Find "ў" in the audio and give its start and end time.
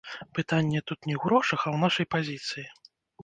1.17-1.21, 1.75-1.77